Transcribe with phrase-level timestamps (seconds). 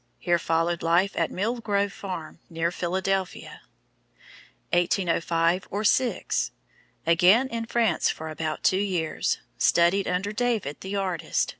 [0.17, 3.61] Here followed life at Mill Grove Farm, near Philadelphia.
[4.73, 6.49] 1805 or 6
[7.05, 9.37] Again in France for about two years.
[9.59, 11.49] Studied under David, the artist.